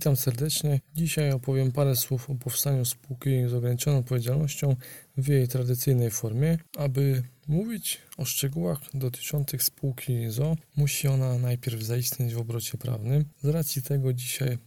Witam 0.00 0.16
serdecznie. 0.16 0.80
Dzisiaj 0.94 1.32
opowiem 1.32 1.72
parę 1.72 1.96
słów 1.96 2.30
o 2.30 2.34
powstaniu 2.34 2.84
spółki 2.84 3.48
z 3.48 3.54
ograniczoną 3.54 3.98
odpowiedzialnością 3.98 4.76
w 5.16 5.28
jej 5.28 5.48
tradycyjnej 5.48 6.10
formie. 6.10 6.58
Aby 6.76 7.22
mówić 7.48 7.98
o 8.16 8.24
szczegółach 8.24 8.78
dotyczących 8.94 9.62
spółki 9.62 10.30
ZO, 10.30 10.56
musi 10.76 11.08
ona 11.08 11.38
najpierw 11.38 11.82
zaistnieć 11.82 12.34
w 12.34 12.38
obrocie 12.38 12.78
prawnym. 12.78 13.24
Z 13.42 13.48
racji 13.48 13.82
tego 13.82 14.12
dzisiaj 14.12 14.58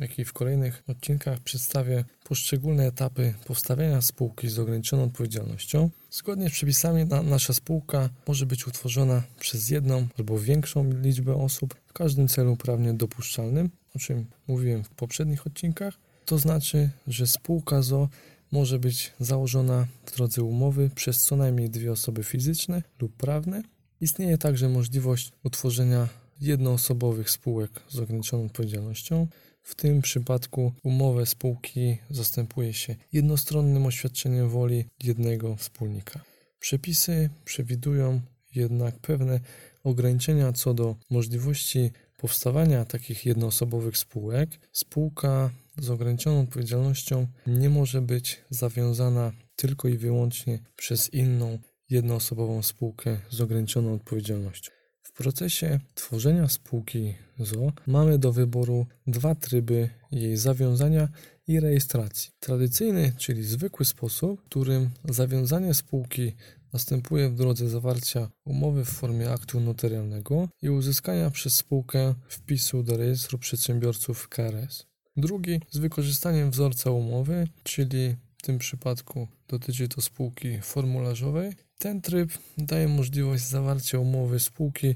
jak 0.00 0.18
i 0.18 0.24
w 0.24 0.32
kolejnych 0.32 0.82
odcinkach 0.88 1.40
przedstawię 1.40 2.04
poszczególne 2.24 2.86
etapy 2.86 3.34
powstawiania 3.46 4.00
spółki 4.00 4.48
z 4.48 4.58
ograniczoną 4.58 5.04
odpowiedzialnością. 5.04 5.90
Zgodnie 6.10 6.48
z 6.48 6.52
przepisami 6.52 7.04
na, 7.04 7.22
nasza 7.22 7.52
spółka 7.52 8.10
może 8.28 8.46
być 8.46 8.66
utworzona 8.66 9.22
przez 9.40 9.70
jedną 9.70 10.06
albo 10.18 10.38
większą 10.38 10.90
liczbę 11.02 11.34
osób 11.34 11.74
w 11.86 11.92
każdym 11.92 12.28
celu 12.28 12.56
prawnie 12.56 12.94
dopuszczalnym, 12.94 13.70
o 13.96 13.98
czym 13.98 14.26
mówiłem 14.48 14.84
w 14.84 14.90
poprzednich 14.90 15.46
odcinkach. 15.46 15.98
To 16.24 16.38
znaczy, 16.38 16.90
że 17.06 17.26
spółka 17.26 17.82
ZO 17.82 18.08
może 18.52 18.78
być 18.78 19.12
założona 19.20 19.86
w 20.06 20.16
drodze 20.16 20.42
umowy 20.42 20.90
przez 20.94 21.22
co 21.22 21.36
najmniej 21.36 21.70
dwie 21.70 21.92
osoby 21.92 22.24
fizyczne 22.24 22.82
lub 23.00 23.16
prawne. 23.16 23.62
Istnieje 24.00 24.38
także 24.38 24.68
możliwość 24.68 25.32
utworzenia 25.44 26.08
jednoosobowych 26.40 27.30
spółek 27.30 27.70
z 27.88 27.98
ograniczoną 27.98 28.44
odpowiedzialnością. 28.44 29.26
W 29.62 29.74
tym 29.74 30.02
przypadku 30.02 30.72
umowę 30.82 31.26
spółki 31.26 31.98
zastępuje 32.10 32.72
się 32.72 32.96
jednostronnym 33.12 33.86
oświadczeniem 33.86 34.48
woli 34.48 34.84
jednego 35.02 35.56
wspólnika. 35.56 36.20
Przepisy 36.60 37.30
przewidują 37.44 38.20
jednak 38.54 38.98
pewne 38.98 39.40
ograniczenia 39.84 40.52
co 40.52 40.74
do 40.74 40.96
możliwości 41.10 41.90
powstawania 42.22 42.84
takich 42.84 43.26
jednoosobowych 43.26 43.98
spółek. 43.98 44.50
Spółka 44.72 45.50
z 45.78 45.90
ograniczoną 45.90 46.40
odpowiedzialnością 46.40 47.26
nie 47.46 47.70
może 47.70 48.02
być 48.02 48.40
zawiązana 48.50 49.32
tylko 49.56 49.88
i 49.88 49.98
wyłącznie 49.98 50.58
przez 50.76 51.14
inną 51.14 51.58
jednoosobową 51.90 52.62
spółkę 52.62 53.18
z 53.30 53.40
ograniczoną 53.40 53.94
odpowiedzialnością. 53.94 54.70
W 55.02 55.12
procesie 55.12 55.80
tworzenia 55.94 56.48
spółki 56.48 57.14
ZO 57.38 57.72
mamy 57.86 58.18
do 58.18 58.32
wyboru 58.32 58.86
dwa 59.06 59.34
tryby 59.34 59.88
jej 60.12 60.36
zawiązania 60.36 61.08
i 61.46 61.60
rejestracji. 61.60 62.30
Tradycyjny, 62.40 63.12
czyli 63.18 63.44
zwykły 63.44 63.84
sposób, 63.84 64.42
którym 64.44 64.90
zawiązanie 65.08 65.74
spółki 65.74 66.32
następuje 66.72 67.28
w 67.28 67.34
drodze 67.34 67.68
zawarcia 67.68 68.30
umowy 68.44 68.84
w 68.84 68.88
formie 68.88 69.30
aktu 69.30 69.60
notarialnego 69.60 70.48
i 70.62 70.70
uzyskania 70.70 71.30
przez 71.30 71.54
spółkę 71.54 72.14
wpisu 72.28 72.82
do 72.82 72.96
rejestru 72.96 73.38
przedsiębiorców 73.38 74.28
KRS. 74.28 74.86
Drugi 75.16 75.60
z 75.70 75.78
wykorzystaniem 75.78 76.50
wzorca 76.50 76.90
umowy, 76.90 77.48
czyli 77.62 78.16
w 78.38 78.42
tym 78.42 78.58
przypadku 78.58 79.28
dotyczy 79.48 79.88
to 79.88 80.00
spółki 80.00 80.60
formularzowej. 80.60 81.52
Ten 81.78 82.00
tryb 82.00 82.30
daje 82.58 82.88
możliwość 82.88 83.44
zawarcia 83.44 83.98
umowy 83.98 84.40
spółki 84.40 84.94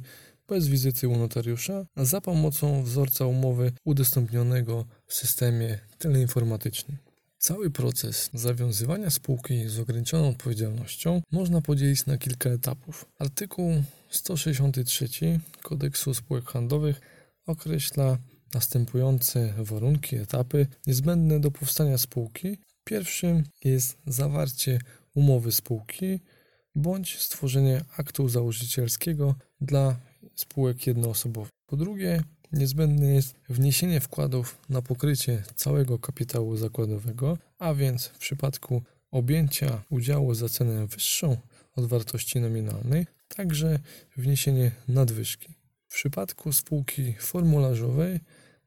bez 0.48 0.68
wizyty 0.68 1.08
u 1.08 1.16
notariusza 1.16 1.86
za 1.96 2.20
pomocą 2.20 2.82
wzorca 2.82 3.26
umowy 3.26 3.72
udostępnionego 3.84 4.84
w 5.06 5.14
systemie 5.14 5.78
teleinformatycznym. 5.98 7.05
Cały 7.46 7.70
proces 7.70 8.30
zawiązywania 8.34 9.10
spółki 9.10 9.68
z 9.68 9.78
ograniczoną 9.78 10.28
odpowiedzialnością 10.28 11.22
można 11.32 11.60
podzielić 11.60 12.06
na 12.06 12.18
kilka 12.18 12.50
etapów. 12.50 13.04
Artykuł 13.18 13.82
163 14.10 15.08
Kodeksu 15.62 16.14
Spółek 16.14 16.44
Handlowych 16.44 17.00
określa 17.46 18.18
następujące 18.54 19.54
warunki, 19.58 20.16
etapy 20.16 20.66
niezbędne 20.86 21.40
do 21.40 21.50
powstania 21.50 21.98
spółki. 21.98 22.58
Pierwszym 22.84 23.44
jest 23.64 23.98
zawarcie 24.06 24.78
umowy 25.14 25.52
spółki 25.52 26.20
bądź 26.74 27.18
stworzenie 27.18 27.84
aktu 27.96 28.28
założycielskiego 28.28 29.34
dla 29.60 29.96
spółek 30.34 30.86
jednoosobowych. 30.86 31.50
Po 31.66 31.76
drugie, 31.76 32.22
niezbędne 32.56 33.06
jest 33.06 33.34
wniesienie 33.48 34.00
wkładów 34.00 34.58
na 34.68 34.82
pokrycie 34.82 35.42
całego 35.56 35.98
kapitału 35.98 36.56
zakładowego, 36.56 37.38
a 37.58 37.74
więc 37.74 38.06
w 38.06 38.18
przypadku 38.18 38.82
objęcia 39.10 39.82
udziału 39.90 40.34
za 40.34 40.48
cenę 40.48 40.86
wyższą 40.86 41.36
od 41.76 41.86
wartości 41.86 42.40
nominalnej, 42.40 43.06
także 43.28 43.78
wniesienie 44.16 44.70
nadwyżki. 44.88 45.54
W 45.88 45.94
przypadku 45.94 46.52
spółki 46.52 47.12
formularzowej 47.12 48.20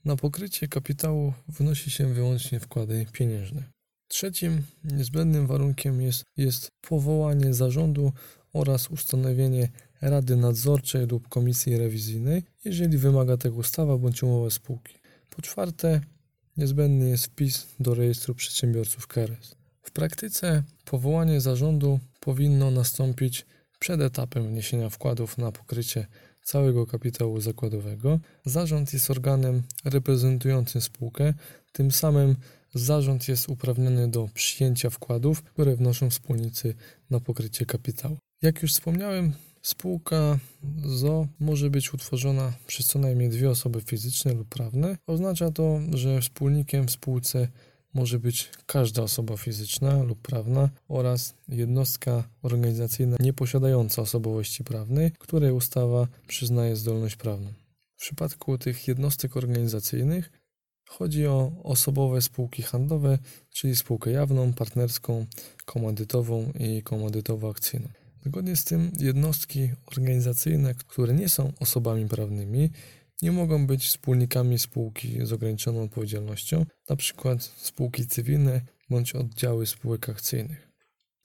na 0.06 0.16
pokrycie 0.16 0.68
kapitału 0.68 1.34
wnosi 1.48 1.92
się 1.92 2.14
wyłącznie 2.14 2.60
wkłady 2.60 3.06
pieniężne. 3.12 3.64
Trzecim 4.08 4.64
niezbędnym 4.84 5.48
warunkiem 5.48 6.02
jest, 6.02 6.24
jest 6.38 6.72
powołanie 6.82 7.54
zarządu 7.54 8.12
oraz 8.54 8.90
ustanowienie 8.90 9.70
rady 10.02 10.36
nadzorczej 10.36 11.08
lub 11.08 11.28
komisji 11.28 11.78
rewizyjnej, 11.78 12.44
jeżeli 12.66 12.98
wymaga 12.98 13.38
tego 13.38 13.56
ustawa 13.56 13.98
bądź 13.98 14.24
umowa 14.24 14.50
spółki. 14.50 14.94
Po 15.30 15.42
czwarte, 15.42 16.02
niezbędny 16.58 17.10
jest 17.10 17.26
wpis 17.26 17.68
do 17.80 17.94
rejestru 17.94 18.36
przedsiębiorców 18.36 19.08
KRS. 19.08 19.56
W 19.82 19.92
praktyce 19.92 20.64
powołanie 20.86 21.42
zarządu 21.42 22.00
powinno 22.20 22.72
nastąpić 22.72 23.46
przed 23.80 24.02
etapem 24.02 24.48
wniesienia 24.48 24.90
wkładów 24.90 25.38
na 25.38 25.52
pokrycie 25.52 26.08
całego 26.44 26.86
kapitału 26.86 27.42
zakładowego. 27.42 28.20
Zarząd 28.46 28.94
jest 28.94 29.12
organem 29.12 29.64
reprezentującym 29.86 30.82
spółkę, 30.82 31.34
tym 31.72 31.92
samym 31.92 32.36
zarząd 32.74 33.28
jest 33.28 33.50
uprawniony 33.50 34.08
do 34.08 34.30
przyjęcia 34.34 34.90
wkładów, 34.90 35.44
które 35.44 35.76
wnoszą 35.76 36.10
wspólnicy 36.10 36.74
na 37.10 37.20
pokrycie 37.20 37.66
kapitału. 37.66 38.18
Jak 38.42 38.62
już 38.62 38.74
wspomniałem, 38.74 39.34
spółka 39.62 40.40
ZO 40.86 41.28
może 41.40 41.70
być 41.70 41.94
utworzona 41.94 42.54
przez 42.68 42.86
co 42.88 43.00
najmniej 43.00 43.30
dwie 43.30 43.50
osoby 43.50 43.82
fizyczne 43.82 44.34
lub 44.34 44.48
prawne. 44.48 44.98
Oznacza 45.08 45.52
to, 45.52 45.80
że 45.94 46.22
wspólnikiem 46.22 46.88
w 46.88 46.92
spółce 46.92 47.48
może 47.94 48.20
być 48.20 48.50
każda 48.66 49.02
osoba 49.02 49.38
fizyczna 49.38 50.04
lub 50.04 50.22
prawna 50.22 50.70
oraz 50.88 51.34
jednostka 51.48 52.24
organizacyjna 52.42 53.18
nieposiadająca 53.20 54.02
osobowości 54.02 54.64
prawnej, 54.64 55.12
której 55.20 55.52
ustawa 55.52 56.08
przyznaje 56.28 56.76
zdolność 56.76 57.16
prawną. 57.16 57.54
W 57.96 58.02
przypadku 58.02 58.58
tych 58.58 58.88
jednostek 58.88 59.38
organizacyjnych 59.38 60.32
chodzi 60.90 61.28
o 61.28 61.52
osobowe 61.64 62.22
spółki 62.22 62.64
handlowe, 62.64 63.18
czyli 63.50 63.76
spółkę 63.76 64.12
jawną, 64.12 64.54
partnerską, 64.54 65.26
komandytową 65.66 66.52
i 66.60 66.84
komandytowo-akcyjną. 66.84 67.99
Zgodnie 68.26 68.56
z 68.56 68.64
tym 68.64 68.92
jednostki 69.00 69.70
organizacyjne, 69.86 70.76
które 70.76 71.14
nie 71.14 71.30
są 71.30 71.54
osobami 71.60 72.08
prawnymi, 72.08 72.70
nie 73.22 73.32
mogą 73.32 73.68
być 73.68 73.86
wspólnikami 73.86 74.60
spółki 74.60 75.26
z 75.26 75.34
ograniczoną 75.34 75.84
odpowiedzialnością, 75.84 76.66
np. 76.90 77.38
spółki 77.58 78.08
cywilne 78.08 78.62
bądź 78.90 79.16
oddziały 79.16 79.66
spółek 79.66 80.10
akcyjnych. 80.10 80.70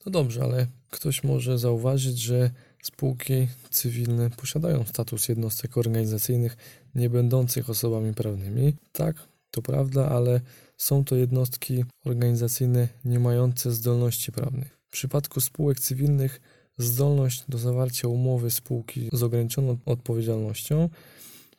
No 0.05 0.11
dobrze, 0.11 0.43
ale 0.43 0.67
ktoś 0.89 1.23
może 1.23 1.57
zauważyć, 1.57 2.19
że 2.19 2.51
spółki 2.83 3.47
cywilne 3.69 4.29
posiadają 4.29 4.83
status 4.83 5.29
jednostek 5.29 5.77
organizacyjnych 5.77 6.57
nie 6.95 7.09
będących 7.09 7.69
osobami 7.69 8.13
prawnymi. 8.13 8.73
Tak, 8.91 9.15
to 9.51 9.61
prawda, 9.61 10.09
ale 10.09 10.41
są 10.77 11.05
to 11.05 11.15
jednostki 11.15 11.85
organizacyjne 12.05 12.87
nie 13.05 13.19
mające 13.19 13.71
zdolności 13.71 14.31
prawnych. 14.31 14.77
W 14.87 14.91
przypadku 14.91 15.41
spółek 15.41 15.79
cywilnych 15.79 16.41
zdolność 16.77 17.43
do 17.49 17.57
zawarcia 17.57 18.07
umowy 18.07 18.51
spółki 18.51 19.09
z 19.13 19.23
ograniczoną 19.23 19.77
odpowiedzialnością 19.85 20.89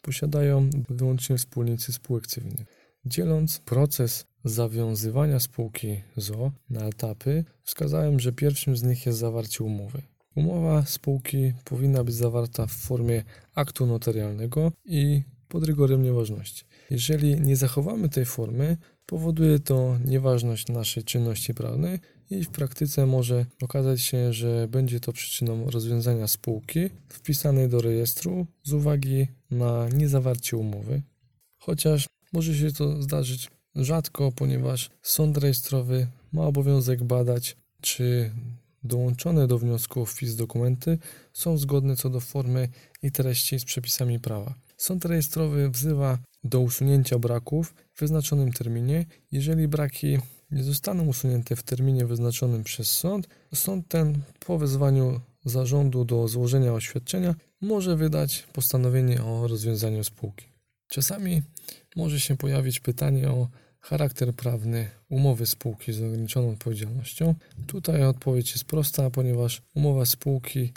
posiadają 0.03 0.71
wyłącznie 0.89 1.39
wspólnicy 1.39 1.93
spółek 1.93 2.27
cywilnych. 2.27 2.67
Dzieląc 3.05 3.59
proces 3.59 4.27
zawiązywania 4.45 5.41
spółki 5.41 6.01
ZO 6.17 6.53
na 6.71 6.81
etapy, 6.81 7.45
wskazałem, 7.63 8.21
że 8.21 8.33
pierwszym 8.33 8.77
z 8.77 8.83
nich 8.83 9.07
jest 9.07 9.19
zawarcie 9.19 9.65
umowy. 9.65 10.03
Umowa 10.35 10.85
spółki 10.85 11.53
powinna 11.65 12.05
być 12.05 12.15
zawarta 12.15 12.67
w 12.67 12.73
formie 12.73 13.25
aktu 13.55 13.87
notarialnego 13.87 14.73
i 14.85 15.23
pod 15.49 15.65
rygorem 15.65 16.03
nieważności. 16.03 16.65
Jeżeli 16.91 17.41
nie 17.41 17.57
zachowamy 17.57 18.09
tej 18.09 18.25
formy, 18.25 18.77
powoduje 19.07 19.59
to 19.59 19.99
nieważność 20.05 20.69
naszej 20.69 21.05
czynności 21.05 21.55
prawnej 21.55 21.99
i 22.31 22.45
w 22.45 22.49
praktyce 22.49 23.07
może 23.07 23.47
okazać 23.63 24.01
się, 24.03 24.33
że 24.33 24.69
będzie 24.69 25.01
to 25.01 25.13
przyczyną 25.13 25.71
rozwiązania 25.71 26.27
spółki 26.27 26.91
wpisanej 27.09 27.69
do 27.69 27.81
rejestru 27.81 28.47
z 28.63 28.73
uwagi 28.73 29.27
na 29.51 29.89
niezawarcie 29.89 30.57
umowy. 30.57 31.03
Chociaż 31.59 32.07
może 32.33 32.55
się 32.55 32.73
to 32.73 33.03
zdarzyć 33.03 33.51
rzadko, 33.75 34.33
ponieważ 34.33 34.91
sąd 35.03 35.39
rejestrowy 35.39 36.07
ma 36.33 36.47
obowiązek 36.47 37.05
badać, 37.05 37.57
czy 37.81 38.31
dołączone 38.85 39.47
do 39.47 39.59
wniosku 39.59 40.01
o 40.01 40.07
wpis 40.07 40.37
dokumenty 40.37 40.99
są 41.33 41.59
zgodne 41.59 41.97
co 41.97 42.11
do 42.11 42.21
formy 42.21 42.69
i 43.03 43.13
treści 43.13 43.59
z 43.59 43.65
przepisami 43.65 44.21
prawa. 44.21 44.55
Sąd 44.77 45.05
rejestrowy 45.05 45.71
wzywa 45.71 46.19
do 46.45 46.61
usunięcia 46.61 47.19
braków 47.19 47.75
w 47.95 48.01
wyznaczonym 48.01 48.53
terminie. 48.53 49.07
Jeżeli 49.33 49.69
braki 49.69 50.19
nie 50.51 50.65
zostaną 50.65 51.07
usunięte 51.07 51.57
w 51.57 51.63
terminie 51.63 52.07
wyznaczonym 52.07 52.65
przez 52.65 52.89
sąd, 52.89 53.29
sąd 53.55 53.89
ten 53.89 54.23
po 54.47 54.59
wezwaniu 54.59 55.21
zarządu 55.45 56.05
do 56.05 56.29
złożenia 56.29 56.73
oświadczenia 56.73 57.35
może 57.61 57.97
wydać 57.97 58.47
postanowienie 58.53 59.23
o 59.23 59.49
rozwiązaniu 59.49 60.05
spółki. 60.05 60.47
Czasami 60.89 61.43
może 61.97 62.21
się 62.21 62.37
pojawić 62.37 62.81
pytanie 62.81 63.29
o 63.29 63.49
charakter 63.81 64.35
prawny 64.35 64.91
umowy 65.09 65.47
spółki 65.47 65.93
z 65.93 66.03
ograniczoną 66.03 66.51
odpowiedzialnością. 66.51 67.35
Tutaj 67.67 68.05
odpowiedź 68.05 68.53
jest 68.53 68.65
prosta, 68.65 69.11
ponieważ 69.11 69.63
umowa 69.75 70.07
spółki 70.07 70.73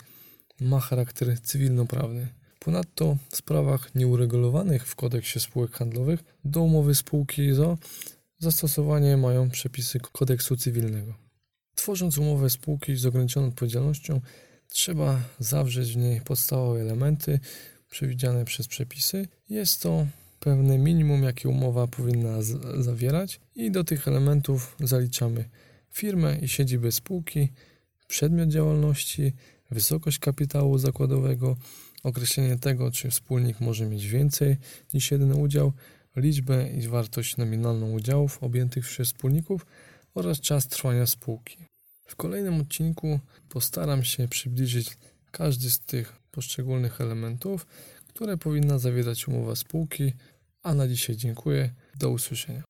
ma 0.60 0.80
charakter 0.80 1.40
cywilnoprawny. 1.40 2.28
Ponadto 2.58 3.16
w 3.30 3.36
sprawach 3.36 3.94
nieuregulowanych 3.94 4.86
w 4.86 4.96
kodeksie 4.96 5.40
spółek 5.40 5.72
handlowych 5.72 6.24
do 6.44 6.60
umowy 6.62 6.94
spółki 6.94 7.52
ZO 7.52 7.78
zastosowanie 8.40 9.16
mają 9.16 9.50
przepisy 9.50 10.00
kodeksu 10.12 10.56
cywilnego. 10.56 11.14
Tworząc 11.74 12.18
umowę 12.18 12.50
spółki 12.50 12.96
z 12.96 13.06
ograniczoną 13.06 13.46
odpowiedzialnością, 13.48 14.20
trzeba 14.68 15.20
zawrzeć 15.38 15.92
w 15.92 15.96
niej 15.96 16.20
podstawowe 16.20 16.80
elementy 16.80 17.40
przewidziane 17.90 18.44
przez 18.44 18.68
przepisy. 18.68 19.28
Jest 19.48 19.82
to 19.82 20.06
pewne 20.40 20.78
minimum, 20.78 21.22
jakie 21.22 21.48
umowa 21.48 21.86
powinna 21.86 22.42
zawierać, 22.78 23.40
i 23.54 23.70
do 23.70 23.84
tych 23.84 24.08
elementów 24.08 24.76
zaliczamy 24.80 25.44
firmę 25.90 26.38
i 26.38 26.48
siedzibę 26.48 26.92
spółki, 26.92 27.48
przedmiot 28.08 28.48
działalności, 28.48 29.32
wysokość 29.70 30.18
kapitału 30.18 30.78
zakładowego, 30.78 31.56
określenie 32.02 32.56
tego, 32.56 32.90
czy 32.90 33.10
wspólnik 33.10 33.60
może 33.60 33.86
mieć 33.86 34.06
więcej 34.06 34.56
niż 34.94 35.10
jeden 35.10 35.32
udział, 35.32 35.72
liczbę 36.16 36.70
i 36.70 36.88
wartość 36.88 37.36
nominalną 37.36 37.92
udziałów 37.92 38.42
objętych 38.42 38.84
przez 38.84 39.08
wspólników 39.08 39.66
oraz 40.14 40.40
czas 40.40 40.68
trwania 40.68 41.06
spółki. 41.06 41.56
W 42.06 42.16
kolejnym 42.16 42.60
odcinku 42.60 43.20
postaram 43.48 44.04
się 44.04 44.28
przybliżyć 44.28 44.96
każdy 45.30 45.70
z 45.70 45.80
tych 45.80 46.16
poszczególnych 46.30 47.00
elementów, 47.00 47.66
które 48.08 48.36
powinna 48.36 48.78
zawierać 48.78 49.28
umowa 49.28 49.56
spółki. 49.56 50.12
A 50.62 50.74
na 50.74 50.88
dzisiaj 50.88 51.16
dziękuję. 51.16 51.70
Do 51.98 52.10
usłyszenia. 52.10 52.69